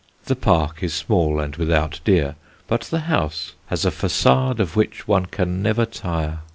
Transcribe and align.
The 0.25 0.35
park 0.35 0.81
is 0.81 0.95
small 0.95 1.39
and 1.39 1.55
without 1.57 1.99
deer, 2.03 2.33
but 2.65 2.81
the 2.85 3.01
house 3.01 3.53
has 3.67 3.85
a 3.85 3.91
façade 3.91 4.57
of 4.57 4.75
which 4.75 5.07
one 5.07 5.27
can 5.27 5.61
never 5.61 5.85
tire. 5.85 6.39